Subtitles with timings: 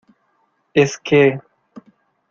[0.73, 1.39] es que...